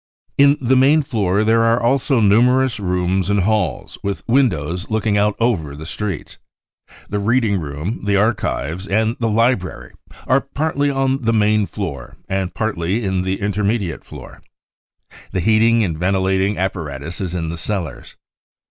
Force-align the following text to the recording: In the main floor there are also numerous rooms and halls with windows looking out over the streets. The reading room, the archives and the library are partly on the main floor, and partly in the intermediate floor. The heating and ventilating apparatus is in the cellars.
In 0.35 0.57
the 0.59 0.75
main 0.75 1.03
floor 1.03 1.43
there 1.43 1.61
are 1.61 1.79
also 1.79 2.19
numerous 2.19 2.79
rooms 2.79 3.29
and 3.29 3.41
halls 3.41 3.99
with 4.01 4.27
windows 4.27 4.89
looking 4.89 5.15
out 5.15 5.35
over 5.39 5.75
the 5.75 5.85
streets. 5.85 6.39
The 7.09 7.19
reading 7.19 7.59
room, 7.61 7.99
the 8.03 8.15
archives 8.15 8.87
and 8.87 9.15
the 9.19 9.29
library 9.29 9.93
are 10.25 10.41
partly 10.41 10.89
on 10.89 11.21
the 11.21 11.33
main 11.33 11.67
floor, 11.67 12.17
and 12.27 12.51
partly 12.51 13.03
in 13.03 13.21
the 13.21 13.39
intermediate 13.41 14.03
floor. 14.03 14.41
The 15.33 15.39
heating 15.39 15.83
and 15.83 15.95
ventilating 15.99 16.57
apparatus 16.57 17.21
is 17.21 17.35
in 17.35 17.49
the 17.49 17.57
cellars. 17.59 18.15